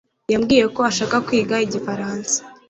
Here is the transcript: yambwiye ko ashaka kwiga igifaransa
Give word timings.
yambwiye 0.31 0.65
ko 0.75 0.79
ashaka 0.89 1.15
kwiga 1.27 1.55
igifaransa 1.65 2.35